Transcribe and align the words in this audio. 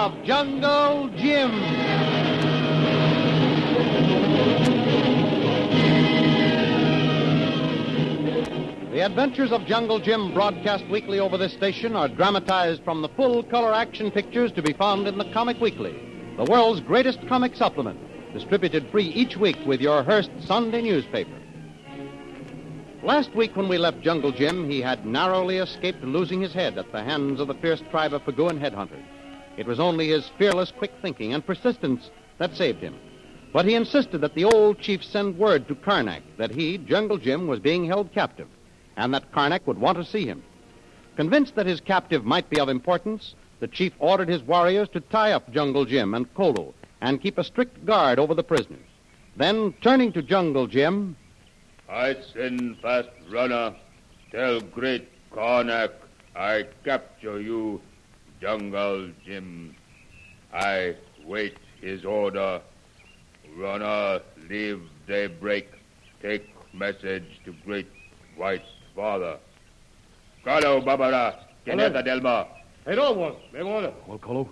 Of 0.00 0.24
Jungle 0.24 1.10
Jim. 1.14 1.50
The 8.92 9.00
Adventures 9.04 9.52
of 9.52 9.66
Jungle 9.66 10.00
Jim, 10.00 10.32
broadcast 10.32 10.86
weekly 10.88 11.20
over 11.20 11.36
this 11.36 11.52
station, 11.52 11.96
are 11.96 12.08
dramatized 12.08 12.82
from 12.82 13.02
the 13.02 13.10
full 13.10 13.42
color 13.42 13.74
action 13.74 14.10
pictures 14.10 14.50
to 14.52 14.62
be 14.62 14.72
found 14.72 15.06
in 15.06 15.18
the 15.18 15.30
Comic 15.34 15.60
Weekly, 15.60 15.92
the 16.38 16.44
world's 16.44 16.80
greatest 16.80 17.18
comic 17.28 17.54
supplement, 17.54 18.00
distributed 18.32 18.90
free 18.90 19.08
each 19.08 19.36
week 19.36 19.58
with 19.66 19.82
your 19.82 20.02
Hearst 20.02 20.30
Sunday 20.46 20.80
newspaper. 20.80 21.38
Last 23.02 23.34
week, 23.34 23.54
when 23.54 23.68
we 23.68 23.76
left 23.76 24.00
Jungle 24.00 24.32
Jim, 24.32 24.70
he 24.70 24.80
had 24.80 25.04
narrowly 25.04 25.58
escaped 25.58 26.02
losing 26.02 26.40
his 26.40 26.54
head 26.54 26.78
at 26.78 26.90
the 26.90 27.04
hands 27.04 27.38
of 27.38 27.48
the 27.48 27.54
fierce 27.54 27.82
tribe 27.90 28.14
of 28.14 28.24
Paguan 28.24 28.58
headhunters. 28.58 29.04
It 29.56 29.66
was 29.66 29.80
only 29.80 30.08
his 30.08 30.28
fearless, 30.38 30.70
quick 30.70 30.92
thinking 31.02 31.34
and 31.34 31.44
persistence 31.44 32.10
that 32.38 32.56
saved 32.56 32.80
him. 32.80 32.94
But 33.52 33.66
he 33.66 33.74
insisted 33.74 34.20
that 34.20 34.34
the 34.34 34.44
old 34.44 34.78
chief 34.78 35.02
send 35.04 35.36
word 35.36 35.66
to 35.68 35.74
Karnak 35.74 36.22
that 36.38 36.52
he, 36.52 36.78
Jungle 36.78 37.18
Jim, 37.18 37.46
was 37.46 37.58
being 37.58 37.84
held 37.84 38.12
captive 38.12 38.48
and 38.96 39.12
that 39.14 39.32
Karnak 39.32 39.66
would 39.66 39.78
want 39.78 39.98
to 39.98 40.04
see 40.04 40.26
him. 40.26 40.42
Convinced 41.16 41.54
that 41.56 41.66
his 41.66 41.80
captive 41.80 42.24
might 42.24 42.48
be 42.48 42.60
of 42.60 42.68
importance, 42.68 43.34
the 43.58 43.68
chief 43.68 43.92
ordered 43.98 44.28
his 44.28 44.42
warriors 44.42 44.88
to 44.90 45.00
tie 45.00 45.32
up 45.32 45.50
Jungle 45.52 45.84
Jim 45.84 46.14
and 46.14 46.32
Kolo 46.34 46.74
and 47.00 47.20
keep 47.20 47.38
a 47.38 47.44
strict 47.44 47.84
guard 47.84 48.18
over 48.18 48.34
the 48.34 48.44
prisoners. 48.44 48.86
Then, 49.36 49.74
turning 49.80 50.12
to 50.12 50.22
Jungle 50.22 50.66
Jim, 50.66 51.16
I 51.88 52.16
send 52.32 52.78
fast 52.78 53.08
runner. 53.30 53.74
Tell 54.30 54.60
great 54.60 55.08
Karnak 55.32 55.92
I 56.36 56.66
capture 56.84 57.40
you, 57.40 57.80
Jungle 58.40 59.10
Jim. 59.24 59.76
I 60.52 60.96
wait 61.24 61.56
his 61.80 62.04
order. 62.04 62.60
Runner, 63.56 64.20
leave 64.48 64.80
daybreak. 65.06 65.68
Take 66.22 66.48
message 66.72 67.40
to 67.44 67.54
great 67.64 67.88
white 68.36 68.64
father. 68.94 69.38
Kalo 70.44 70.80
Babara, 70.80 71.36
Keneta 71.66 72.04
Delma. 72.06 72.46
Hey, 72.84 72.94
don't 72.94 73.18
want. 73.18 73.36
They 73.52 73.62
want. 73.62 73.92
Well, 74.06 74.18
Kolo, 74.18 74.48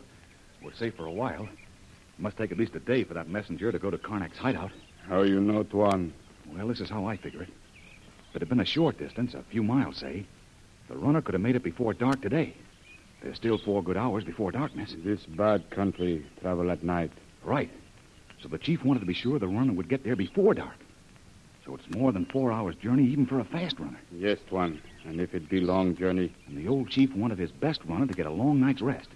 we're 0.62 0.74
safe 0.74 0.94
for 0.96 1.06
a 1.06 1.12
while. 1.12 1.44
It 1.44 2.20
must 2.22 2.36
take 2.36 2.52
at 2.52 2.58
least 2.58 2.74
a 2.74 2.80
day 2.80 3.04
for 3.04 3.14
that 3.14 3.28
messenger 3.28 3.72
to 3.72 3.78
go 3.78 3.90
to 3.90 3.98
Karnak's 3.98 4.36
hideout. 4.36 4.72
How 5.08 5.22
you 5.22 5.40
know, 5.40 5.62
Tuan? 5.62 6.12
Well, 6.52 6.68
this 6.68 6.80
is 6.80 6.90
how 6.90 7.06
I 7.06 7.16
figure 7.16 7.42
it. 7.42 7.48
If 8.30 8.36
it 8.36 8.42
had 8.42 8.48
been 8.48 8.60
a 8.60 8.66
short 8.66 8.98
distance, 8.98 9.34
a 9.34 9.42
few 9.50 9.62
miles, 9.62 9.96
say, 9.96 10.26
the 10.88 10.96
runner 10.96 11.22
could 11.22 11.34
have 11.34 11.40
made 11.40 11.56
it 11.56 11.62
before 11.62 11.94
dark 11.94 12.20
today. 12.20 12.54
There's 13.22 13.36
still 13.36 13.58
four 13.58 13.82
good 13.82 13.96
hours 13.96 14.24
before 14.24 14.52
darkness. 14.52 14.94
This 15.04 15.24
bad 15.26 15.70
country 15.70 16.24
travel 16.40 16.70
at 16.70 16.84
night. 16.84 17.10
Right. 17.44 17.70
So 18.40 18.48
the 18.48 18.58
chief 18.58 18.84
wanted 18.84 19.00
to 19.00 19.06
be 19.06 19.14
sure 19.14 19.38
the 19.38 19.48
runner 19.48 19.72
would 19.72 19.88
get 19.88 20.04
there 20.04 20.16
before 20.16 20.54
dark. 20.54 20.76
So 21.64 21.74
it's 21.74 21.94
more 21.94 22.12
than 22.12 22.24
four 22.26 22.52
hours' 22.52 22.76
journey, 22.76 23.04
even 23.04 23.26
for 23.26 23.40
a 23.40 23.44
fast 23.44 23.78
runner. 23.78 23.98
Yes, 24.12 24.38
Tuan. 24.48 24.80
And 25.04 25.20
if 25.20 25.34
it 25.34 25.50
be 25.50 25.60
long 25.60 25.96
journey, 25.96 26.32
And 26.46 26.56
the 26.56 26.68
old 26.68 26.88
chief 26.88 27.14
wanted 27.14 27.38
his 27.38 27.50
best 27.50 27.80
runner 27.86 28.06
to 28.06 28.14
get 28.14 28.26
a 28.26 28.30
long 28.30 28.60
night's 28.60 28.80
rest. 28.80 29.08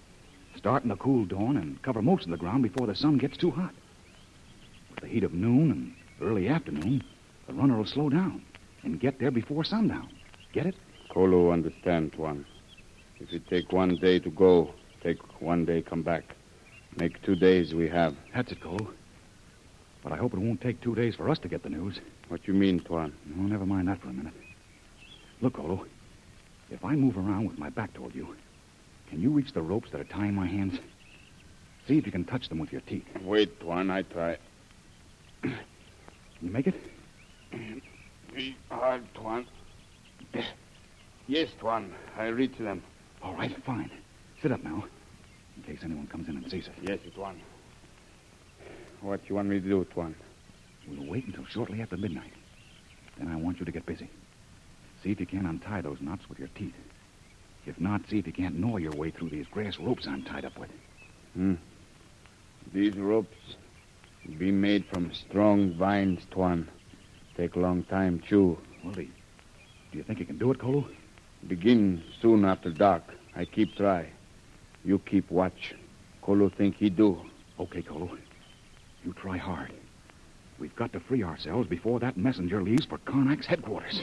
Start 0.55 0.83
in 0.83 0.89
the 0.89 0.95
cool 0.97 1.25
dawn 1.25 1.57
and 1.57 1.81
cover 1.81 2.01
most 2.01 2.25
of 2.25 2.31
the 2.31 2.37
ground 2.37 2.61
before 2.61 2.85
the 2.85 2.95
sun 2.95 3.17
gets 3.17 3.37
too 3.37 3.51
hot. 3.51 3.73
With 4.91 4.99
the 4.99 5.07
heat 5.07 5.23
of 5.23 5.33
noon 5.33 5.71
and 5.71 5.93
early 6.21 6.47
afternoon, 6.47 7.03
the 7.47 7.53
runner 7.53 7.77
will 7.77 7.85
slow 7.85 8.09
down 8.09 8.43
and 8.83 8.99
get 8.99 9.17
there 9.19 9.31
before 9.31 9.63
sundown. 9.63 10.09
Get 10.51 10.67
it? 10.67 10.75
Kolo 11.09 11.51
understand, 11.51 12.13
Tuan. 12.13 12.45
If 13.23 13.31
it 13.31 13.47
take 13.47 13.71
one 13.71 13.95
day 13.95 14.19
to 14.19 14.29
go, 14.29 14.73
take 15.01 15.41
one 15.41 15.63
day 15.63 15.81
come 15.81 16.01
back. 16.01 16.35
Make 16.99 17.21
two 17.21 17.35
days 17.35 17.73
we 17.73 17.87
have. 17.87 18.15
That's 18.35 18.51
it, 18.51 18.59
Cole. 18.61 18.89
But 20.03 20.11
I 20.11 20.17
hope 20.17 20.33
it 20.33 20.39
won't 20.39 20.59
take 20.59 20.81
two 20.81 20.93
days 20.93 21.15
for 21.15 21.29
us 21.29 21.39
to 21.39 21.47
get 21.47 21.63
the 21.63 21.69
news. 21.69 22.01
What 22.27 22.45
you 22.49 22.53
mean, 22.53 22.81
Tuan? 22.81 23.13
No, 23.25 23.43
never 23.43 23.65
mind 23.65 23.87
that 23.87 24.01
for 24.01 24.09
a 24.09 24.13
minute. 24.13 24.33
Look, 25.39 25.57
Olo, 25.57 25.85
if 26.69 26.83
I 26.83 26.95
move 26.95 27.17
around 27.17 27.45
with 27.47 27.57
my 27.57 27.69
back 27.69 27.93
toward 27.93 28.13
you, 28.13 28.35
can 29.09 29.21
you 29.21 29.29
reach 29.31 29.53
the 29.53 29.61
ropes 29.61 29.91
that 29.91 30.01
are 30.01 30.05
tying 30.05 30.33
my 30.33 30.45
hands? 30.45 30.77
See 31.87 31.97
if 31.97 32.05
you 32.05 32.11
can 32.11 32.25
touch 32.25 32.49
them 32.49 32.59
with 32.59 32.73
your 32.73 32.81
teeth. 32.81 33.05
Wait, 33.21 33.57
Tuan, 33.61 33.89
I 33.89 34.01
try. 34.01 34.37
Can 35.41 35.53
you 36.41 36.51
make 36.51 36.67
it? 36.67 36.75
Be 38.35 38.57
hard, 38.69 39.03
Tuan. 39.13 39.47
Yes, 41.27 41.49
Tuan. 41.57 41.93
I 42.17 42.27
reach 42.27 42.57
them. 42.57 42.83
All 43.23 43.33
right, 43.35 43.55
fine. 43.65 43.89
Sit 44.41 44.51
up 44.51 44.63
now, 44.63 44.83
in 45.55 45.63
case 45.63 45.79
anyone 45.83 46.07
comes 46.07 46.27
in 46.27 46.35
and 46.35 46.51
sees 46.51 46.67
us. 46.67 46.75
Yes, 46.81 46.99
Tuan. 47.15 47.39
What 49.01 49.21
you 49.29 49.35
want 49.35 49.47
me 49.47 49.59
to 49.59 49.65
do, 49.67 49.85
Tuan? 49.93 50.15
We'll 50.87 51.09
wait 51.09 51.25
until 51.25 51.45
shortly 51.45 51.81
after 51.81 51.95
midnight. 51.95 52.33
Then 53.17 53.29
I 53.29 53.35
want 53.35 53.59
you 53.59 53.65
to 53.65 53.71
get 53.71 53.85
busy. 53.85 54.09
See 55.01 55.11
if 55.11 55.19
you 55.19 55.25
can 55.25 55.45
untie 55.45 55.81
those 55.81 56.01
knots 56.01 56.27
with 56.27 56.39
your 56.39 56.49
teeth. 56.49 56.75
If 57.65 57.79
not, 57.79 58.01
see 58.09 58.19
if 58.19 58.27
you 58.27 58.33
can't 58.33 58.59
gnaw 58.59 58.77
your 58.77 58.91
way 58.91 59.11
through 59.11 59.29
these 59.29 59.47
grass 59.47 59.77
ropes 59.79 60.05
I'm 60.07 60.23
tied 60.23 60.43
up 60.43 60.57
with. 60.59 60.69
Hmm. 61.33 61.53
These 62.73 62.95
ropes 62.95 63.37
be 64.37 64.51
made 64.51 64.85
from 64.91 65.13
strong 65.13 65.75
vines, 65.75 66.25
Tuan. 66.31 66.69
Take 67.37 67.55
a 67.55 67.59
long 67.59 67.83
time, 67.85 68.21
chew. 68.27 68.57
Well, 68.83 68.93
do 68.93 69.01
you, 69.01 69.11
do 69.91 69.97
you 69.97 70.03
think 70.03 70.19
you 70.19 70.25
can 70.25 70.37
do 70.37 70.51
it, 70.51 70.59
Kolo? 70.59 70.85
Begin 71.47 72.03
soon 72.21 72.45
after 72.45 72.69
dark. 72.69 73.03
I 73.35 73.45
keep 73.45 73.75
try. 73.75 74.09
You 74.85 74.99
keep 74.99 75.29
watch. 75.29 75.73
Kolo 76.21 76.49
think 76.49 76.75
he 76.75 76.89
do. 76.89 77.21
Okay, 77.59 77.81
Kolo. 77.81 78.17
You 79.03 79.13
try 79.13 79.37
hard. 79.37 79.71
We've 80.59 80.75
got 80.75 80.93
to 80.93 80.99
free 80.99 81.23
ourselves 81.23 81.67
before 81.67 81.99
that 81.99 82.15
messenger 82.15 82.61
leaves 82.61 82.85
for 82.85 82.97
Karnak's 82.99 83.45
headquarters. 83.45 84.01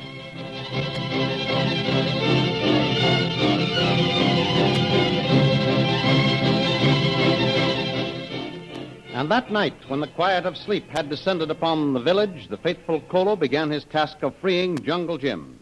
And 9.15 9.31
that 9.31 9.53
night, 9.53 9.75
when 9.89 10.01
the 10.01 10.07
quiet 10.07 10.47
of 10.47 10.57
sleep 10.57 10.89
had 10.89 11.09
descended 11.11 11.51
upon 11.51 11.93
the 11.93 12.01
village, 12.01 12.49
the 12.49 12.57
faithful 12.57 13.01
Kolo 13.03 13.37
began 13.37 13.71
his 13.71 13.85
task 13.85 14.23
of 14.23 14.35
freeing 14.37 14.79
Jungle 14.79 15.19
Jim. 15.19 15.60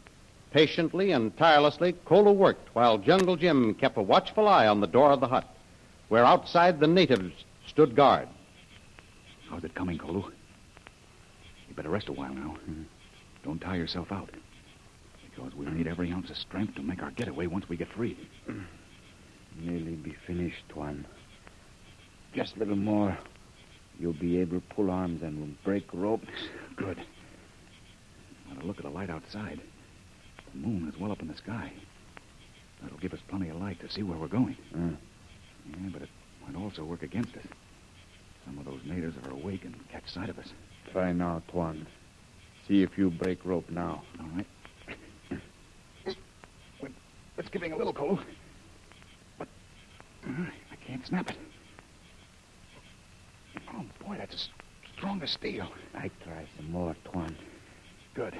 Patiently 0.50 1.12
and 1.12 1.36
tirelessly, 1.36 1.92
Kolo 2.04 2.32
worked 2.32 2.74
while 2.74 2.96
Jungle 2.96 3.36
Jim 3.36 3.74
kept 3.74 3.98
a 3.98 4.02
watchful 4.02 4.48
eye 4.48 4.66
on 4.66 4.80
the 4.80 4.86
door 4.86 5.12
of 5.12 5.20
the 5.20 5.28
hut, 5.28 5.44
where 6.08 6.24
outside 6.24 6.80
the 6.80 6.86
natives 6.86 7.44
stood 7.66 7.94
guard. 7.94 8.28
How's 9.50 9.64
it 9.64 9.74
coming, 9.74 9.98
Kolo? 9.98 10.30
You 11.68 11.74
better 11.74 11.90
rest 11.90 12.08
a 12.08 12.12
while 12.12 12.32
now. 12.32 12.56
Don't 13.44 13.60
tire 13.60 13.76
yourself 13.76 14.10
out. 14.10 14.30
Because 15.30 15.54
we'll 15.54 15.70
need 15.70 15.86
every 15.86 16.10
ounce 16.10 16.30
of 16.30 16.36
strength 16.36 16.74
to 16.76 16.82
make 16.82 17.02
our 17.02 17.10
getaway 17.10 17.46
once 17.46 17.68
we 17.68 17.76
get 17.76 17.92
free. 17.92 18.18
Nearly 19.60 19.94
be 19.96 20.16
finished, 20.26 20.64
Tuan. 20.70 21.06
Just 22.34 22.56
a 22.56 22.58
little 22.58 22.76
more. 22.76 23.16
You'll 23.98 24.12
be 24.12 24.40
able 24.40 24.60
to 24.60 24.66
pull 24.74 24.90
arms 24.90 25.22
and 25.22 25.38
we'll 25.38 25.56
break 25.64 25.84
ropes. 25.92 26.28
Good. 26.76 26.98
Now 28.48 28.60
to 28.60 28.66
look 28.66 28.78
at 28.78 28.84
the 28.84 28.90
light 28.90 29.10
outside. 29.10 29.60
The 30.52 30.58
moon 30.58 30.88
is 30.92 30.98
well 31.00 31.12
up 31.12 31.20
in 31.20 31.28
the 31.28 31.36
sky. 31.36 31.72
That'll 32.82 32.98
give 32.98 33.12
us 33.12 33.20
plenty 33.28 33.48
of 33.48 33.56
light 33.56 33.80
to 33.80 33.90
see 33.90 34.02
where 34.02 34.18
we're 34.18 34.28
going. 34.28 34.56
Hmm. 34.72 34.94
Yeah, 35.70 35.88
but 35.92 36.02
it 36.02 36.08
might 36.46 36.56
also 36.60 36.84
work 36.84 37.02
against 37.02 37.36
us. 37.36 37.44
Some 38.46 38.58
of 38.58 38.64
those 38.64 38.80
natives 38.86 39.16
are 39.24 39.30
awake 39.30 39.64
and 39.64 39.74
catch 39.90 40.08
sight 40.08 40.28
of 40.28 40.38
us. 40.38 40.52
Try 40.92 41.12
now, 41.12 41.42
Tuan. 41.50 41.86
See 42.66 42.82
if 42.82 42.96
you 42.96 43.10
break 43.10 43.44
rope 43.44 43.68
now. 43.70 44.02
All 44.20 44.26
right. 44.36 44.46
We're, 46.80 46.88
we're 47.36 47.72
a 47.72 47.76
little, 47.76 47.92
Cole. 47.92 48.18
But 49.38 49.48
uh, 50.26 50.30
I 50.72 50.76
can't 50.86 51.06
snap 51.06 51.30
it. 51.30 51.36
Oh, 53.74 53.84
boy, 54.06 54.16
that's 54.18 54.34
a 54.34 54.38
s- 54.38 54.48
strong 54.96 55.22
as 55.22 55.30
steel. 55.30 55.68
I 55.94 56.10
try 56.24 56.46
some 56.56 56.70
more, 56.70 56.96
Tuan. 57.04 57.36
Good. 58.14 58.34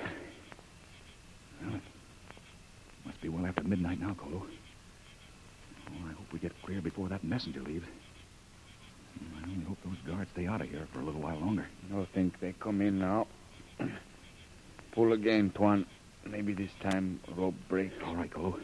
Well, 1.62 1.81
must 3.05 3.21
be 3.21 3.29
well 3.29 3.47
after 3.47 3.65
midnight 3.65 4.00
now, 4.00 4.15
Kolo. 4.15 4.43
Oh, 5.89 6.09
I 6.09 6.12
hope 6.12 6.33
we 6.33 6.39
get 6.39 6.53
clear 6.65 6.81
before 6.81 7.09
that 7.09 7.25
messenger 7.25 7.61
leaves. 7.62 7.87
I 9.41 9.50
only 9.50 9.65
hope 9.65 9.79
those 9.85 9.97
guards 10.06 10.31
stay 10.33 10.47
out 10.47 10.61
of 10.61 10.69
here 10.69 10.87
for 10.93 11.00
a 11.00 11.05
little 11.05 11.21
while 11.21 11.39
longer. 11.39 11.67
No 11.91 12.06
think 12.15 12.39
they 12.41 12.55
come 12.61 12.81
in 12.81 12.99
now. 12.99 13.27
Pull 14.93 15.12
again, 15.12 15.50
Tuan. 15.55 15.87
Maybe 16.27 16.53
this 16.53 16.71
time 16.83 17.21
rope 17.37 17.55
break. 17.69 17.91
All 18.05 18.17
right, 18.17 18.31
Kolo. 18.33 18.59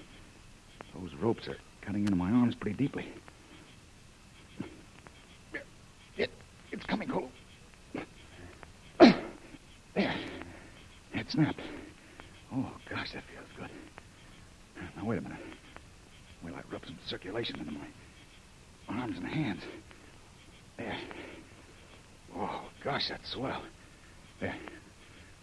Those 0.94 1.10
ropes 1.20 1.48
are 1.48 1.56
cutting 1.82 2.02
into 2.02 2.16
my 2.16 2.30
arms 2.30 2.54
pretty 2.54 2.76
deeply. 2.76 3.08
It, 6.16 6.30
it's 6.70 6.84
coming, 6.86 7.08
Kolo. 7.08 7.30
There. 9.94 10.14
It 11.12 11.30
snapped. 11.30 11.60
Oh, 12.52 12.72
gosh, 12.90 13.12
that 13.12 13.22
feels 13.32 13.46
good. 13.56 13.70
Now, 15.04 15.10
wait 15.10 15.18
a 15.18 15.22
minute. 15.22 15.38
Well, 16.42 16.54
I 16.54 16.62
rub 16.72 16.82
some 16.86 16.98
circulation 17.06 17.58
into 17.58 17.72
my 17.72 17.86
arms 18.88 19.18
and 19.18 19.26
hands. 19.26 19.60
There. 20.78 20.96
Oh, 22.34 22.62
gosh, 22.82 23.08
that's 23.10 23.30
swell. 23.32 23.62
There. 24.40 24.56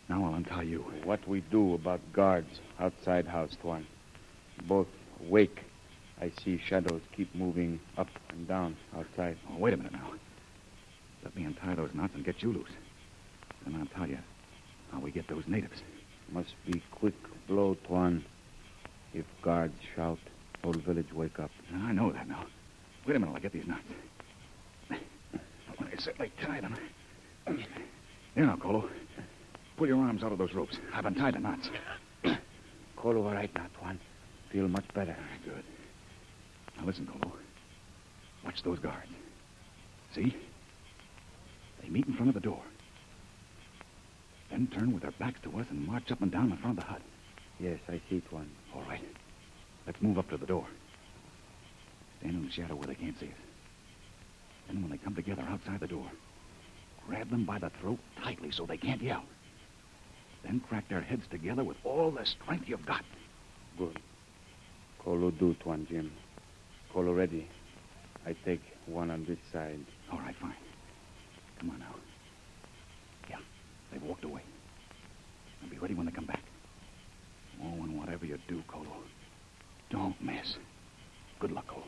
Now 0.10 0.26
I'll 0.26 0.34
untie 0.34 0.64
you. 0.64 0.84
What 1.04 1.28
we 1.28 1.42
do 1.52 1.76
about 1.76 2.00
guards 2.12 2.60
outside 2.80 3.28
house, 3.28 3.56
Tuan? 3.62 3.86
Both 4.68 4.88
wake. 5.22 5.60
I 6.20 6.32
see 6.44 6.60
shadows 6.68 7.02
keep 7.16 7.34
moving 7.36 7.80
up 8.00 8.10
and 8.30 8.48
down 8.48 8.76
outside. 8.98 9.38
Oh, 9.52 9.60
wait 9.60 9.76
a 9.76 9.78
minute 9.78 9.94
now. 9.94 10.12
Let 11.24 11.36
me 11.36 11.44
untie 11.44 11.76
those 11.76 11.92
knots 11.94 12.16
and 12.16 12.26
get 12.26 12.42
you 12.42 12.52
loose. 12.52 12.72
Then 13.64 13.76
I'll 13.76 13.96
tell 13.96 14.10
you 14.10 14.18
how 14.92 15.00
we 15.00 15.12
get 15.12 15.28
those 15.28 15.44
natives. 15.46 15.84
Must 16.32 16.56
be 16.66 16.82
quick 16.92 17.14
blow, 17.48 17.78
Tuan. 17.88 18.26
If 19.14 19.26
guards 19.42 19.76
shout, 19.96 20.20
whole 20.64 20.74
village 20.74 21.12
wake 21.14 21.40
up. 21.40 21.52
Ah, 21.74 21.88
I 21.88 21.92
know 21.92 22.12
that 22.12 22.28
now. 22.28 22.46
Wait 23.06 23.16
a 23.16 23.20
minute, 23.20 23.34
I'll 23.34 23.42
get 23.42 23.52
these 23.52 23.68
knots. 23.68 23.84
I 24.92 25.98
certainly 25.98 26.32
tied 26.42 26.64
them. 26.64 26.76
Here 28.36 28.46
now, 28.46 28.56
Kolo. 28.56 28.90
Pull 29.78 29.88
your 29.88 29.98
arms 29.98 30.24
out 30.24 30.32
of 30.32 30.38
those 30.38 30.54
ropes. 30.54 30.78
I've 30.94 31.06
untied 31.06 31.34
the 31.34 31.40
knots. 31.40 31.70
Call 32.96 33.18
all 33.18 33.34
right 33.34 33.54
now, 33.56 33.66
one. 33.80 34.00
Feel 34.52 34.68
much 34.68 34.86
better. 34.94 35.16
Ah, 35.20 35.38
good. 35.44 35.64
Now 36.78 36.86
listen, 36.86 37.08
Kolo. 37.08 37.34
Watch 38.46 38.64
those 38.64 38.80
guards. 38.80 39.10
See? 40.14 40.36
They 41.82 41.90
meet 41.90 42.08
in 42.08 42.14
front 42.14 42.30
of 42.30 42.36
the 42.36 42.42
door. 42.42 42.62
Then 44.50 44.68
turn 44.68 44.94
with 44.94 45.02
their 45.02 45.12
backs 45.12 45.40
to 45.44 45.60
us 45.60 45.66
and 45.70 45.88
march 45.88 46.12
up 46.12 46.22
and 46.22 46.32
down 46.32 46.52
in 46.52 46.58
front 46.58 46.78
of 46.78 46.84
the 46.84 46.92
hut. 46.92 47.02
Yes, 47.62 47.80
I 47.88 48.02
see, 48.10 48.22
Tuan. 48.22 48.50
All 48.74 48.82
right. 48.90 49.04
Let's 49.86 50.02
move 50.02 50.18
up 50.18 50.30
to 50.32 50.38
the 50.38 50.48
door. 50.48 50.66
Stand 52.20 52.36
in 52.36 52.46
the 52.46 52.52
shadow 52.52 52.76
where 52.76 52.88
they 52.88 52.96
can't 52.96 53.20
see 53.20 53.28
us. 53.28 53.34
Then 54.68 54.82
when 54.82 54.90
they 54.90 54.98
come 54.98 55.14
together 55.14 55.44
outside 55.48 55.80
the 55.80 55.88
door, 55.88 56.08
grab 57.08 57.30
them 57.30 57.46
by 57.46 57.60
the 57.60 57.70
throat 57.80 58.00
tightly 58.24 58.50
so 58.52 58.66
they 58.66 58.78
can't 58.78 59.02
yell. 59.02 59.24
Then 60.44 60.60
crack 60.68 60.90
their 60.90 61.02
heads 61.02 61.28
together 61.30 61.64
with 61.64 61.78
all 61.84 62.10
the 62.10 62.26
strength 62.26 62.68
you've 62.68 62.86
got. 62.86 63.06
Good. 63.78 64.00
Kolo 64.98 65.30
do, 65.30 65.56
Tuan 65.62 65.86
Jim. 65.88 66.12
Kolo 66.92 67.14
ready. 67.14 67.48
I 68.26 68.36
take 68.44 68.62
one 68.88 69.12
on 69.12 69.26
this 69.26 69.40
side. 69.52 69.80
All 70.12 70.20
right, 70.20 70.36
fine. 70.42 70.56
Come 71.60 71.70
on 71.72 71.80
now. 71.80 71.96
Yeah, 73.30 73.38
they've 73.92 74.02
walked 74.02 74.24
away. 74.24 74.42
I'll 75.62 75.70
be 75.70 75.78
ready 75.78 75.94
when 75.94 76.08
they 76.08 76.12
come 76.12 76.26
back. 76.26 76.42
Oh, 77.64 77.84
and 77.84 77.98
whatever 77.98 78.26
you 78.26 78.38
do, 78.48 78.64
Kolo, 78.68 78.88
don't 79.90 80.20
miss. 80.22 80.58
Good 81.40 81.52
luck, 81.52 81.68
Kolo. 81.68 81.84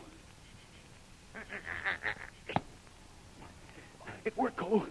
It 4.34 4.42
worked, 4.42 4.58
Kolo. 4.58 4.88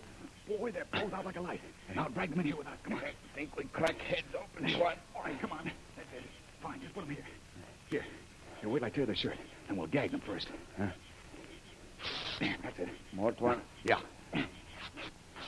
Boy, 0.47 0.73
they're 0.73 0.85
pulled 0.87 1.13
out 1.15 1.25
like 1.25 1.37
a 1.37 1.41
light. 1.41 1.61
Now 1.95 2.09
drag 2.09 2.31
them 2.31 2.41
in 2.41 2.47
here 2.47 2.57
with 2.57 2.67
us. 2.67 2.77
Come 2.85 2.95
on. 2.95 3.01
think 3.35 3.57
we 3.57 3.65
crack 3.65 3.99
heads 3.99 4.27
open, 4.35 4.69
Tuan. 4.69 4.95
All 5.15 5.23
right, 5.25 5.41
come 5.41 5.53
on. 5.53 5.71
That's 5.97 6.09
it. 6.17 6.23
Fine, 6.63 6.81
just 6.81 6.95
put 6.95 7.07
them 7.07 7.15
here. 7.15 7.25
Here. 7.91 8.05
Here, 8.61 8.69
wait 8.69 8.81
till 8.81 8.87
I 8.87 8.91
tear 8.91 9.07
the 9.07 9.15
shirt, 9.15 9.37
and 9.69 9.79
we'll 9.79 9.87
gag 9.87 10.11
them 10.11 10.23
first. 10.27 10.49
Huh? 10.77 10.87
That's 12.41 12.79
it. 12.79 12.89
More, 13.13 13.33
twine? 13.33 13.61
Yeah. 13.85 14.01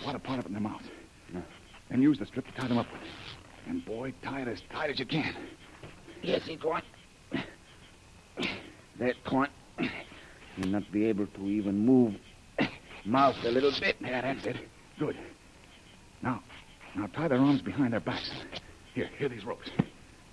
Wad 0.04 0.14
a 0.14 0.18
part 0.18 0.38
of 0.38 0.44
it 0.44 0.48
in 0.48 0.54
their 0.54 0.62
mouths. 0.62 0.86
Yeah. 1.32 1.40
And 1.90 2.02
use 2.02 2.18
the 2.18 2.26
strip 2.26 2.46
to 2.46 2.52
tie 2.52 2.68
them 2.68 2.78
up 2.78 2.86
with. 2.92 3.02
And, 3.66 3.84
boy, 3.84 4.12
tie 4.22 4.42
it 4.42 4.48
as 4.48 4.62
tight 4.70 4.90
as 4.90 4.98
you 4.98 5.06
can. 5.06 5.34
Yes, 6.22 6.42
it. 6.46 6.60
That, 8.98 9.14
Tuan. 9.24 9.48
You'll 10.56 10.68
not 10.68 10.90
be 10.92 11.06
able 11.06 11.26
to 11.26 11.46
even 11.48 11.84
move 11.84 12.14
mouth 13.04 13.36
a 13.44 13.50
little 13.50 13.72
bit. 13.80 13.96
Yeah, 14.00 14.20
that's 14.22 14.46
it. 14.46 14.56
Good. 14.98 15.16
Now, 16.22 16.42
now 16.96 17.06
tie 17.08 17.28
their 17.28 17.38
arms 17.38 17.62
behind 17.62 17.92
their 17.92 18.00
backs. 18.00 18.30
Here, 18.94 19.10
here 19.18 19.28
these 19.28 19.44
ropes. 19.44 19.70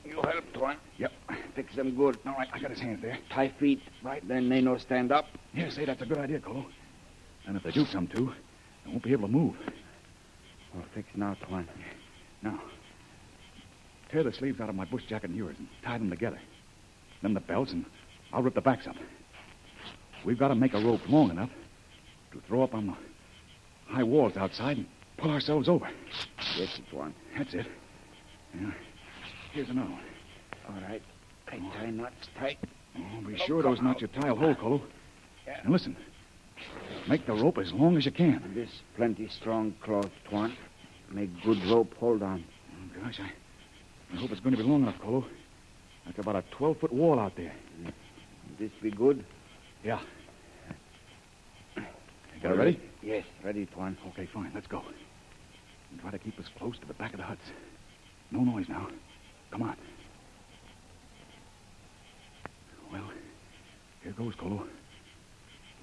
You 0.06 0.22
help, 0.22 0.54
Tuan. 0.54 0.78
Yep. 0.98 1.12
Fix 1.56 1.76
them 1.76 1.96
good. 1.96 2.18
All 2.26 2.34
right, 2.34 2.48
I 2.54 2.60
got 2.60 2.72
his 2.72 2.80
hands 2.80 3.02
there. 3.02 3.18
Tie 3.30 3.50
feet. 3.60 3.82
Right. 4.04 4.26
Then 4.28 4.50
they 4.50 4.62
no 4.62 4.78
stand 4.78 5.12
up. 5.12 5.26
Yeah, 5.54 5.70
say 5.70 5.86
that's 5.86 6.02
a 6.02 6.06
good 6.06 6.18
idea, 6.18 6.40
Kolo. 6.40 6.66
And 7.46 7.56
if 7.58 7.64
they 7.64 7.72
do 7.72 7.86
come 7.86 8.08
to, 8.08 8.34
they 8.86 8.92
won't 8.92 9.04
be 9.04 9.12
able 9.12 9.28
to 9.28 9.34
move. 9.34 9.56
Well, 10.74 10.86
fix 10.94 11.08
now, 11.16 11.36
Tuan. 11.48 11.68
Now, 12.42 12.62
tear 14.12 14.24
the 14.24 14.34
sleeves 14.34 14.60
out 14.60 14.70
of 14.70 14.76
my 14.76 14.86
bush 14.86 15.04
jacket 15.08 15.30
and 15.30 15.38
yours 15.38 15.56
and 15.58 15.68
tie 15.84 15.98
them 15.98 16.10
together. 16.10 16.40
Then 17.22 17.34
the 17.34 17.40
belts, 17.40 17.72
and 17.72 17.86
I'll 18.34 18.42
rip 18.42 18.56
the 18.56 18.62
backs 18.62 18.88
up. 18.88 18.96
We've 20.26 20.38
got 20.38 20.50
to 20.50 20.56
make 20.56 20.74
a 20.74 20.80
rope 20.80 21.02
long 21.08 21.30
enough 21.30 21.50
to 22.32 22.42
throw 22.48 22.64
up 22.64 22.74
on 22.74 22.88
the 22.88 22.96
high 23.88 24.04
walls 24.04 24.38
outside 24.38 24.78
and 24.78 24.86
pull 25.18 25.32
ourselves 25.32 25.70
over. 25.70 25.90
Yes, 26.58 26.80
Tuan. 26.90 27.14
That's 27.38 27.54
it. 27.54 27.68
Yeah. 28.60 28.72
Here's 29.54 29.70
another 29.70 29.92
one. 29.92 30.02
All 30.70 30.82
right. 30.90 31.02
I 31.48 31.58
tie 31.78 31.92
knots 31.92 32.30
tight. 32.38 32.58
Oh, 32.98 33.28
be 33.28 33.38
sure 33.38 33.62
those 33.62 33.82
knots 33.82 34.02
you 34.02 34.08
tie 34.08 34.32
will 34.32 34.38
hold, 34.38 34.58
Kolo. 34.58 34.82
And 35.64 35.72
listen, 35.72 35.96
make 37.08 37.26
the 37.26 37.34
rope 37.34 37.58
as 37.58 37.74
long 37.74 37.98
as 37.98 38.06
you 38.06 38.12
can. 38.12 38.52
This 38.56 38.70
plenty 38.96 39.28
strong 39.28 39.74
cloth, 39.82 40.10
Tuan. 40.30 40.56
Make 41.10 41.30
good 41.44 41.64
rope 41.66 41.94
hold 42.00 42.24
on. 42.24 42.44
Oh, 42.72 43.04
gosh, 43.04 43.20
I, 43.20 43.32
I 44.14 44.18
hope 44.18 44.32
it's 44.32 44.40
going 44.40 44.56
to 44.56 44.62
be 44.62 44.68
long 44.68 44.84
enough, 44.84 45.00
Kolo. 45.02 45.26
That's 46.06 46.20
about 46.20 46.38
a 46.38 46.44
12 46.52 46.78
foot 46.80 46.94
wall 46.94 47.20
out 47.20 47.36
there. 47.36 47.54
This 48.58 48.72
be 48.82 48.92
good? 48.92 49.26
Yeah. 49.84 50.00
You 52.42 52.48
got 52.50 52.56
it 52.56 52.58
ready? 52.58 52.80
Yes, 53.04 53.24
ready, 53.44 53.68
Tuan. 53.68 53.96
Okay, 54.10 54.28
fine. 54.34 54.52
Let's 54.56 54.66
go. 54.66 54.82
And 55.92 56.02
try 56.02 56.10
to 56.10 56.18
keep 56.18 56.40
us 56.40 56.46
close 56.58 56.76
to 56.80 56.88
the 56.88 56.94
back 56.96 57.14
of 57.14 57.20
the 57.20 57.24
huts. 57.24 57.42
No 58.32 58.40
noise 58.40 58.66
now. 58.68 58.88
Come 59.52 59.62
on. 59.62 59.78
Well, 62.92 63.12
here 64.02 64.14
goes, 64.14 64.34
Kolo. 64.40 64.66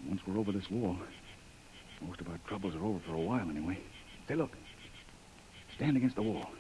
Once 0.08 0.20
we're 0.26 0.36
over 0.36 0.50
this 0.50 0.68
wall, 0.68 0.96
most 2.02 2.20
of 2.20 2.28
our 2.28 2.40
troubles 2.48 2.74
are 2.74 2.84
over 2.84 2.98
for 3.06 3.14
a 3.14 3.20
while 3.20 3.48
anyway. 3.48 3.78
Say, 4.26 4.34
look. 4.34 4.50
Stand 5.76 5.96
against 5.96 6.16
the 6.16 6.22
wall. 6.22 6.50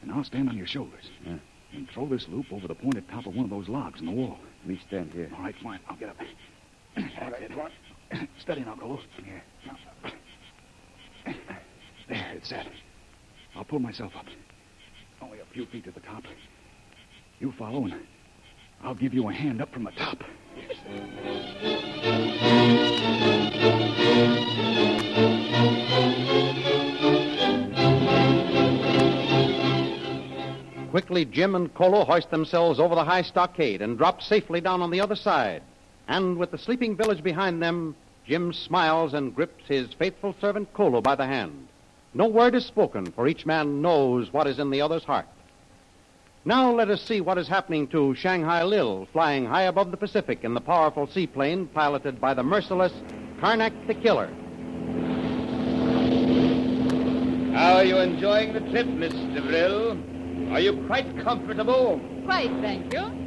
And 0.00 0.10
I'll 0.10 0.24
stand 0.24 0.48
on 0.48 0.56
your 0.56 0.66
shoulders. 0.66 1.04
Yeah. 1.26 1.36
And 1.74 1.86
throw 1.92 2.08
this 2.08 2.24
loop 2.28 2.46
over 2.50 2.66
the 2.66 2.74
pointed 2.74 3.06
top 3.10 3.26
of 3.26 3.34
one 3.34 3.44
of 3.44 3.50
those 3.50 3.68
logs 3.68 4.00
in 4.00 4.06
the 4.06 4.12
wall. 4.12 4.38
We 4.66 4.80
stand 4.86 5.12
here. 5.12 5.30
All 5.36 5.42
right, 5.42 5.54
fine. 5.62 5.80
I'll 5.86 5.96
get 5.96 6.08
up. 6.08 6.16
All 6.96 7.30
right, 7.30 7.50
Tuan. 7.50 7.70
Steady 8.38 8.62
now, 8.62 8.76
Kolo. 8.76 9.00
Yeah. 9.26 9.40
There, 12.08 12.32
it's 12.34 12.48
set. 12.48 12.66
I'll 13.54 13.64
pull 13.64 13.80
myself 13.80 14.12
up. 14.16 14.26
Only 15.20 15.40
a 15.40 15.44
few 15.52 15.66
feet 15.66 15.84
to 15.84 15.90
the 15.90 16.00
top. 16.00 16.22
You 17.38 17.52
follow, 17.58 17.84
and 17.84 17.94
I'll 18.82 18.94
give 18.94 19.12
you 19.12 19.28
a 19.28 19.32
hand 19.32 19.60
up 19.60 19.72
from 19.72 19.84
the 19.84 19.90
top. 19.90 20.22
Quickly, 30.90 31.24
Jim 31.26 31.54
and 31.54 31.72
Kolo 31.74 32.04
hoist 32.04 32.30
themselves 32.30 32.80
over 32.80 32.94
the 32.94 33.04
high 33.04 33.22
stockade 33.22 33.82
and 33.82 33.98
drop 33.98 34.22
safely 34.22 34.60
down 34.60 34.80
on 34.80 34.90
the 34.90 35.00
other 35.00 35.14
side. 35.14 35.62
And 36.08 36.38
with 36.38 36.50
the 36.50 36.58
sleeping 36.58 36.96
village 36.96 37.22
behind 37.22 37.62
them, 37.62 37.94
Jim 38.26 38.52
smiles 38.52 39.14
and 39.14 39.34
grips 39.34 39.64
his 39.68 39.92
faithful 39.92 40.34
servant 40.40 40.72
Kolo 40.72 41.00
by 41.02 41.14
the 41.14 41.26
hand. 41.26 41.68
No 42.14 42.26
word 42.26 42.54
is 42.54 42.64
spoken, 42.64 43.12
for 43.12 43.28
each 43.28 43.44
man 43.44 43.82
knows 43.82 44.32
what 44.32 44.46
is 44.46 44.58
in 44.58 44.70
the 44.70 44.80
other's 44.80 45.04
heart. 45.04 45.26
Now 46.44 46.72
let 46.72 46.88
us 46.88 47.02
see 47.02 47.20
what 47.20 47.36
is 47.36 47.46
happening 47.46 47.86
to 47.88 48.14
Shanghai 48.14 48.62
Lil, 48.62 49.06
flying 49.12 49.44
high 49.44 49.64
above 49.64 49.90
the 49.90 49.96
Pacific 49.98 50.44
in 50.44 50.54
the 50.54 50.60
powerful 50.60 51.06
seaplane 51.06 51.66
piloted 51.66 52.20
by 52.20 52.32
the 52.32 52.42
merciless 52.42 52.92
Karnak 53.40 53.86
the 53.86 53.94
Killer. 53.94 54.28
How 57.54 57.74
are 57.74 57.84
you 57.84 57.98
enjoying 57.98 58.54
the 58.54 58.60
trip, 58.60 58.86
Mr. 58.86 59.46
Brill? 59.46 59.98
Are 60.54 60.60
you 60.60 60.84
quite 60.86 61.18
comfortable? 61.22 62.00
Quite, 62.24 62.52
thank 62.62 62.92
you. 62.94 63.17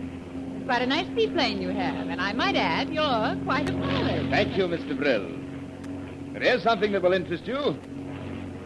Quite 0.65 0.81
a 0.83 0.85
nice 0.85 1.07
seaplane 1.15 1.61
you 1.61 1.69
have, 1.69 2.07
and 2.07 2.21
I 2.21 2.33
might 2.33 2.55
add, 2.55 2.93
you're 2.93 3.43
quite 3.43 3.69
a 3.69 3.73
pilot. 3.73 4.29
Thank 4.29 4.57
you, 4.57 4.65
Mr. 4.65 4.97
Brill. 4.97 5.27
There 6.33 6.43
is 6.43 6.63
something 6.63 6.91
that 6.93 7.01
will 7.01 7.13
interest 7.13 7.45
you. 7.45 7.75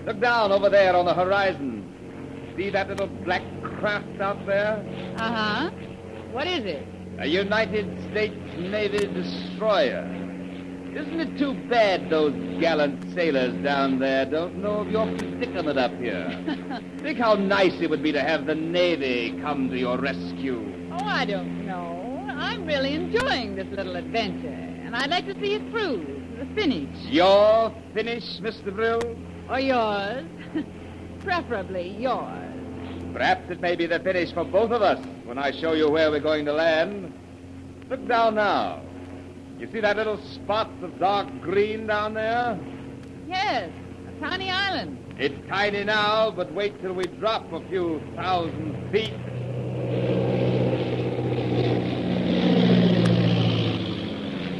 Look 0.06 0.20
down 0.20 0.52
over 0.52 0.70
there 0.70 0.96
on 0.96 1.06
the 1.06 1.14
horizon. 1.14 2.54
See 2.56 2.70
that 2.70 2.88
little 2.90 3.08
black 3.08 3.42
craft 3.64 4.22
out 4.22 4.46
there? 4.46 4.84
Uh 5.18 5.34
huh. 5.34 5.72
What 6.32 6.48
is 6.48 6.64
it? 6.66 6.86
A 7.20 7.28
United 7.28 7.88
States 8.12 8.36
Navy 8.58 9.00
destroyer. 9.08 10.25
Isn't 10.96 11.20
it 11.20 11.38
too 11.38 11.54
bad 11.68 12.10
those 12.10 12.32
gallant 12.62 13.14
sailors 13.14 13.54
down 13.62 14.00
there 14.00 14.26
don't 14.26 14.62
know 14.62 14.80
of 14.80 14.90
your 14.90 15.06
predicament 15.18 15.78
up 15.78 15.94
here? 16.00 16.30
Think 17.00 17.20
how 17.20 17.34
nice 17.34 17.74
it 17.82 17.90
would 17.90 18.02
be 18.02 18.14
to 18.14 18.22
have 18.22 18.46
the 18.46 18.56
Navy 18.56 19.38
come 19.42 19.70
to 19.72 19.78
your 19.78 19.98
rescue. 19.98 20.90
Oh, 20.94 21.04
I 21.04 21.26
don't 21.26 21.66
know. 21.66 22.26
I'm 22.30 22.66
really 22.66 22.94
enjoying 22.94 23.56
this 23.56 23.68
little 23.72 23.98
adventure, 23.98 24.48
and 24.48 24.96
I'd 24.96 25.10
like 25.10 25.26
to 25.26 25.34
see 25.42 25.56
it 25.56 25.70
through 25.70 26.06
to 26.06 26.46
the 26.46 26.56
finish. 26.56 26.98
Your 27.08 27.76
finish, 27.94 28.40
Mr. 28.40 28.74
Brill? 28.74 29.02
Or 29.50 29.60
yours. 29.60 30.26
Preferably 31.20 31.90
yours. 31.90 32.54
Perhaps 33.12 33.52
it 33.52 33.60
may 33.60 33.76
be 33.76 33.86
the 33.86 34.00
finish 34.00 34.32
for 34.32 34.46
both 34.46 34.72
of 34.72 34.82
us 34.82 35.06
when 35.26 35.38
I 35.38 35.52
show 35.52 35.74
you 35.74 35.90
where 35.90 36.10
we're 36.10 36.22
going 36.22 36.46
to 36.46 36.54
land. 36.54 37.14
Look 37.90 38.08
down 38.08 38.36
now. 38.36 38.82
You 39.58 39.70
see 39.72 39.80
that 39.80 39.96
little 39.96 40.18
spot 40.18 40.70
of 40.82 41.00
dark 41.00 41.28
green 41.42 41.88
down 41.88 42.14
there? 42.14 42.60
Yes, 43.26 43.72
a 44.08 44.20
tiny 44.20 44.52
island. 44.52 44.98
It's 45.18 45.36
tiny 45.48 45.86
now, 45.86 46.32
but 46.32 46.54
wait 46.54 46.82
till 46.82 46.92
we 46.92 47.04
drop 47.06 47.52
a 47.54 47.66
few 47.70 48.02
thousand 48.16 48.92
feet. 48.92 49.14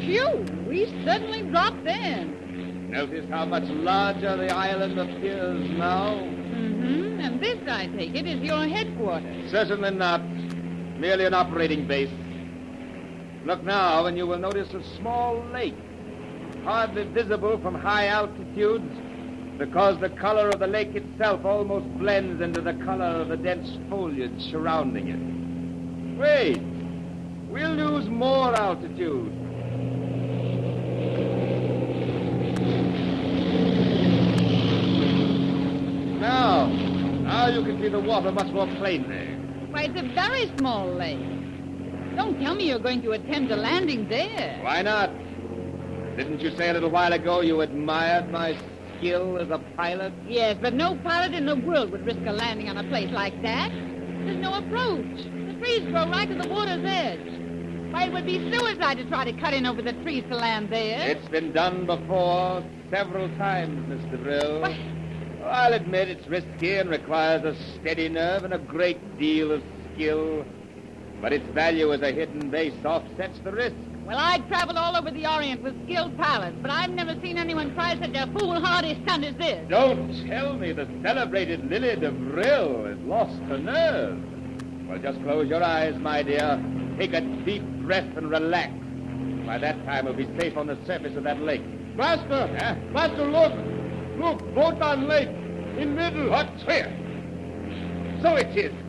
Phew, 0.06 0.46
we 0.66 0.86
suddenly 1.04 1.42
dropped 1.44 1.86
in. 1.86 2.90
Notice 2.90 3.30
how 3.30 3.46
much 3.46 3.64
larger 3.66 4.38
the 4.38 4.56
island 4.56 4.98
appears 4.98 5.70
now? 5.72 6.14
Mm-hmm. 6.16 7.20
And 7.20 7.42
this, 7.42 7.60
I 7.68 7.88
take 7.88 8.16
it, 8.16 8.26
is 8.26 8.40
your 8.40 8.66
headquarters. 8.66 9.52
Certainly 9.52 9.92
not. 9.92 10.22
Merely 10.98 11.26
an 11.26 11.34
operating 11.34 11.86
base. 11.86 12.10
Look 13.46 13.64
now, 13.64 14.08
and 14.08 14.18
you 14.18 14.26
will 14.26 14.40
notice 14.40 14.74
a 14.74 14.84
small 14.98 15.40
lake, 15.54 15.78
hardly 16.64 17.04
visible 17.04 17.60
from 17.60 17.76
high 17.76 18.08
altitudes 18.08 18.92
because 19.60 20.00
the 20.00 20.10
color 20.10 20.50
of 20.50 20.60
the 20.60 20.66
lake 20.66 20.96
itself 20.96 21.46
almost 21.46 21.86
blends 22.00 22.42
into 22.42 22.60
the 22.60 22.74
color 22.74 23.06
of 23.06 23.28
the 23.28 23.38
dense 23.38 23.78
foliage 23.88 24.42
surrounding 24.50 25.10
it. 25.10 26.20
Wait, 26.20 26.60
we'll 27.48 27.76
lose 27.76 28.10
more 28.10 28.56
altitude. 28.56 29.32
Now, 36.20 36.66
now 36.66 37.48
you 37.50 37.64
can 37.64 37.80
see 37.80 37.90
the 37.90 38.00
water 38.00 38.32
much 38.32 38.48
more 38.48 38.66
plainly. 38.78 39.36
Why, 39.70 39.84
it's 39.84 40.00
a 40.00 40.14
very 40.16 40.52
small 40.58 40.92
lake. 40.92 41.35
Don't 42.16 42.40
tell 42.42 42.56
me 42.56 42.70
you're 42.70 42.80
going 42.80 43.02
to 43.04 43.12
attempt 43.12 43.52
a 43.52 43.56
landing 43.56 44.08
there. 44.08 44.60
Why 44.62 44.82
not? 44.82 45.12
Didn't 46.16 46.40
you 46.40 46.56
say 46.56 46.70
a 46.70 46.74
little 46.74 46.90
while 46.90 47.12
ago 47.12 47.42
you 47.42 47.62
admired 47.62 48.32
my 48.32 48.58
skill 48.98 49.38
as 49.38 49.50
a 49.50 49.58
pilot? 49.76 50.14
Yes, 50.28 50.58
but 50.62 50.74
no 50.74 50.96
pilot 51.04 51.34
in 51.34 51.46
the 51.46 51.58
world 51.58 51.92
would 51.92 52.06
risk 52.06 52.20
a 52.26 52.32
landing 52.32 52.70
on 52.70 52.78
a 52.78 52.88
place 52.88 53.12
like 53.12 53.42
that. 53.42 53.70
There's 53.70 54.38
no 54.38 54.54
approach. 54.54 55.06
The 55.26 55.56
trees 55.60 55.82
grow 55.92 56.10
right 56.10 56.28
to 56.28 56.36
the 56.36 56.48
water's 56.48 56.86
edge. 56.86 57.92
Why, 57.92 58.06
it 58.06 58.14
would 58.14 58.26
be 58.26 58.40
suicide 58.52 58.98
to 58.98 59.06
try 59.06 59.26
to 59.26 59.34
cut 59.34 59.54
in 59.54 59.66
over 59.66 59.82
the 59.82 59.94
trees 59.94 60.24
to 60.30 60.36
land 60.36 60.70
there. 60.70 61.10
It's 61.10 61.28
been 61.30 61.52
done 61.52 61.86
before 61.86 62.64
several 62.90 63.30
times, 63.38 63.78
Mr. 63.90 64.22
Brill. 64.22 64.62
What? 64.62 64.72
I'll 65.46 65.74
admit 65.74 66.10
it's 66.10 66.28
risky 66.28 66.76
and 66.78 66.90
requires 66.90 67.44
a 67.44 67.56
steady 67.76 68.10
nerve 68.10 68.44
and 68.44 68.54
a 68.54 68.58
great 68.58 69.20
deal 69.20 69.52
of 69.52 69.62
skill. 69.94 70.44
But 71.22 71.34
its 71.34 71.48
value 71.54 71.92
as 71.94 72.02
a 72.02 72.12
hidden 72.12 72.50
base 72.50 72.74
offsets 72.86 73.40
the 73.44 73.52
risk. 73.52 73.76
Well, 74.06 74.18
I've 74.20 74.48
traveled 74.48 74.78
all 74.78 74.96
over 74.96 75.10
the 75.10 75.26
Orient 75.26 75.64
with 75.64 75.74
skilled 75.86 76.16
pilots, 76.16 76.58
but 76.62 76.70
I've 76.70 76.92
never 76.92 77.20
seen 77.22 77.40
anyone 77.40 77.74
try 77.74 77.98
such 78.00 78.16
a 78.16 78.28
foolhardy 78.38 79.02
stunt 79.04 79.26
as 79.26 79.36
this. 79.36 79.68
Don't 79.68 80.28
tell 80.28 80.54
me 80.54 80.74
the 80.74 80.88
celebrated 81.02 81.68
Lily 81.68 81.96
de 81.96 82.12
Brill 82.12 82.86
has 82.86 83.00
lost 83.00 83.42
her 83.44 83.58
nerve. 83.58 84.20
Well, 84.88 85.00
just 85.00 85.20
close 85.24 85.50
your 85.50 85.64
eyes, 85.64 85.96
my 85.96 86.22
dear. 86.22 86.64
Take 87.00 87.14
a 87.14 87.22
deep 87.22 87.64
breath 87.82 88.16
and 88.16 88.30
relax. 88.30 88.72
By 89.48 89.58
that 89.58 89.84
time, 89.86 90.06
we'll 90.06 90.14
be 90.14 90.30
safe 90.40 90.56
on 90.56 90.68
the 90.68 90.78
surface 90.86 91.16
of 91.16 91.24
that 91.24 91.42
lake. 91.42 91.64
Master! 91.96 92.56
Huh? 92.60 92.76
Master, 92.92 93.26
look! 93.26 93.54
Look, 94.20 94.54
boat 94.54 94.82
on 94.82 95.08
lake. 95.08 95.30
In 95.80 95.96
middle. 95.96 96.30
What's 96.30 96.62
here? 96.64 96.94
So 98.22 98.36
it 98.36 98.56
is. 98.56 98.85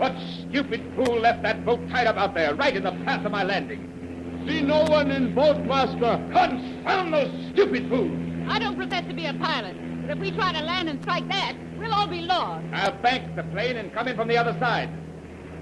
What 0.00 0.16
stupid 0.48 0.80
fool 0.96 1.20
left 1.20 1.42
that 1.42 1.62
boat 1.66 1.78
tied 1.90 2.06
up 2.06 2.16
out 2.16 2.32
there, 2.32 2.54
right 2.54 2.74
in 2.74 2.84
the 2.84 2.92
path 3.04 3.22
of 3.26 3.32
my 3.32 3.42
landing? 3.42 4.46
See 4.48 4.62
no 4.62 4.82
one 4.84 5.10
in 5.10 5.34
boat, 5.34 5.58
Master. 5.66 6.16
Confound 6.32 7.12
those 7.12 7.52
stupid 7.52 7.86
fools! 7.90 8.18
I 8.48 8.58
don't 8.58 8.76
profess 8.76 9.06
to 9.08 9.12
be 9.12 9.26
a 9.26 9.34
pilot, 9.34 9.76
but 10.00 10.16
if 10.16 10.18
we 10.18 10.30
try 10.30 10.54
to 10.54 10.62
land 10.62 10.88
and 10.88 11.02
strike 11.02 11.28
that, 11.28 11.54
we'll 11.78 11.92
all 11.92 12.06
be 12.06 12.22
lost. 12.22 12.64
I'll 12.72 12.96
bank 13.02 13.36
the 13.36 13.42
plane 13.42 13.76
and 13.76 13.92
come 13.92 14.08
in 14.08 14.16
from 14.16 14.26
the 14.26 14.38
other 14.38 14.58
side. 14.58 14.88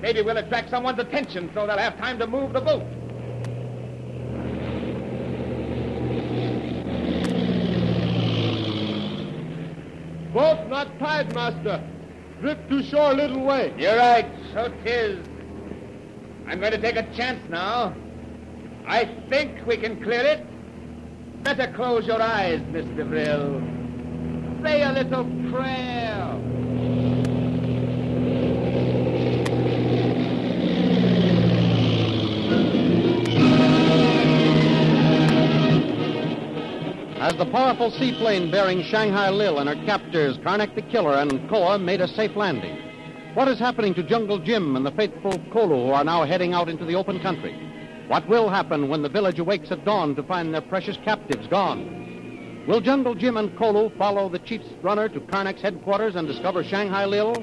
Maybe 0.01 0.23
we'll 0.23 0.37
attract 0.37 0.71
someone's 0.71 1.01
attention 1.01 1.51
so 1.53 1.67
they'll 1.67 1.77
have 1.77 1.99
time 1.99 2.21
to 2.21 2.27
move 2.29 2.53
the 2.53 2.61
boat. 2.61 2.85
Boat 10.33 10.69
not 10.69 10.97
tied, 11.01 11.35
Master. 11.35 11.83
Drift 12.41 12.69
to 12.71 12.83
shore 12.85 13.11
a 13.11 13.15
little 13.15 13.45
way. 13.45 13.75
You're 13.77 13.97
right, 13.97 14.27
so 14.53 14.73
'tis. 14.85 15.19
I'm 16.47 16.61
going 16.61 16.73
to 16.73 16.79
take 16.79 16.97
a 16.97 17.03
chance 17.15 17.41
now. 17.51 17.95
I 18.87 19.05
think 19.29 19.67
we 19.67 19.77
can 19.77 20.03
clear 20.03 20.25
it. 20.25 20.47
Better 21.43 21.73
close 21.75 22.07
your 22.07 22.23
eyes, 22.23 22.61
Mr. 22.73 23.09
Brill. 23.09 23.61
Say 24.65 24.83
a 24.83 24.93
little 24.93 25.25
prayer. 25.51 26.58
As 37.29 37.37
the 37.37 37.45
powerful 37.45 37.91
seaplane 37.91 38.51
bearing 38.51 38.83
Shanghai 38.83 39.29
Lil 39.29 39.59
and 39.59 39.69
her 39.69 39.85
captors, 39.85 40.39
Karnak 40.39 40.75
the 40.75 40.81
Killer 40.81 41.13
and 41.13 41.47
Koa, 41.51 41.79
made 41.79 42.01
a 42.01 42.09
safe 42.09 42.35
landing. 42.35 42.79
What 43.35 43.49
is 43.49 43.59
happening 43.59 43.93
to 43.97 44.03
Jungle 44.03 44.39
Jim 44.39 44.77
and 44.77 44.87
the 44.87 44.93
faithful 44.93 45.33
Kolu 45.53 45.89
who 45.89 45.93
are 45.93 46.05
now 46.05 46.25
heading 46.25 46.55
out 46.55 46.71
into 46.71 46.87
the 46.87 46.95
open 46.95 47.21
country? 47.21 47.53
What 48.09 48.27
will 48.31 48.49
happen 48.49 48.89
when 48.89 49.03
the 49.03 49.11
village 49.11 49.39
awakes 49.39 49.71
at 49.71 49.85
dawn 49.85 50.17
to 50.17 50.23
find 50.23 50.55
their 50.55 50.63
precious 50.63 50.97
captives 51.05 51.47
gone? 51.49 52.65
Will 52.67 52.81
Jungle 52.81 53.15
Jim 53.15 53.37
and 53.37 53.55
Kolu 53.59 53.91
follow 53.99 54.31
the 54.31 54.39
chief's 54.39 54.73
runner 54.81 55.11
to 55.11 55.21
Karnak's 55.21 55.61
headquarters 55.61 56.17
and 56.17 56.27
discover 56.27 56.65
Shanghai 56.65 57.05
Lil? 57.05 57.35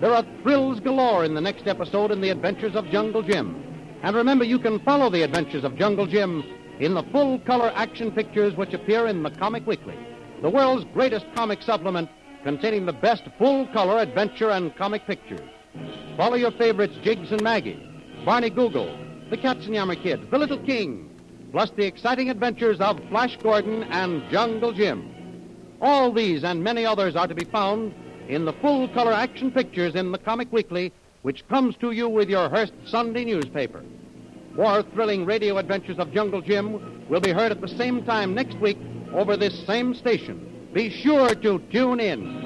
There 0.00 0.14
are 0.14 0.24
thrills 0.44 0.78
galore 0.78 1.24
in 1.24 1.34
the 1.34 1.40
next 1.40 1.66
episode 1.66 2.12
in 2.12 2.20
the 2.20 2.30
adventures 2.30 2.76
of 2.76 2.86
Jungle 2.90 3.24
Jim. 3.24 3.60
And 4.04 4.14
remember, 4.14 4.44
you 4.44 4.60
can 4.60 4.78
follow 4.84 5.10
the 5.10 5.22
adventures 5.22 5.64
of 5.64 5.74
Jungle 5.74 6.06
Jim 6.06 6.44
in 6.78 6.94
the 6.94 7.02
full 7.04 7.38
color 7.40 7.72
action 7.74 8.10
pictures 8.12 8.54
which 8.56 8.74
appear 8.74 9.06
in 9.06 9.22
the 9.22 9.30
Comic 9.30 9.66
Weekly, 9.66 9.96
the 10.42 10.50
world's 10.50 10.84
greatest 10.92 11.26
comic 11.34 11.62
supplement 11.62 12.10
containing 12.42 12.86
the 12.86 12.92
best 12.92 13.24
full 13.38 13.66
color 13.68 13.98
adventure 13.98 14.50
and 14.50 14.76
comic 14.76 15.06
pictures. 15.06 15.40
Follow 16.16 16.36
your 16.36 16.52
favorites 16.52 16.96
Jiggs 17.02 17.32
and 17.32 17.42
Maggie, 17.42 17.82
Barney 18.24 18.50
Google, 18.50 18.96
the 19.30 19.36
Katzenjammer 19.36 20.00
Kids, 20.02 20.22
the 20.30 20.38
Little 20.38 20.58
King, 20.58 21.10
plus 21.50 21.70
the 21.70 21.84
exciting 21.84 22.28
adventures 22.28 22.80
of 22.80 23.00
Flash 23.08 23.36
Gordon 23.42 23.84
and 23.84 24.22
Jungle 24.30 24.72
Jim. 24.72 25.12
All 25.80 26.12
these 26.12 26.44
and 26.44 26.62
many 26.62 26.84
others 26.84 27.16
are 27.16 27.26
to 27.26 27.34
be 27.34 27.44
found 27.44 27.94
in 28.28 28.44
the 28.44 28.52
full 28.54 28.88
color 28.88 29.12
action 29.12 29.50
pictures 29.50 29.94
in 29.94 30.12
the 30.12 30.18
Comic 30.18 30.52
Weekly, 30.52 30.92
which 31.22 31.46
comes 31.48 31.76
to 31.76 31.92
you 31.92 32.08
with 32.08 32.28
your 32.28 32.48
Hearst 32.48 32.72
Sunday 32.86 33.24
newspaper. 33.24 33.82
More 34.56 34.82
thrilling 34.82 35.26
radio 35.26 35.58
adventures 35.58 35.98
of 35.98 36.12
Jungle 36.12 36.40
Jim 36.40 37.06
will 37.10 37.20
be 37.20 37.30
heard 37.30 37.52
at 37.52 37.60
the 37.60 37.68
same 37.68 38.02
time 38.04 38.34
next 38.34 38.58
week 38.58 38.78
over 39.12 39.36
this 39.36 39.66
same 39.66 39.94
station. 39.94 40.68
Be 40.72 40.88
sure 40.88 41.34
to 41.34 41.58
tune 41.70 42.00
in. 42.00 42.45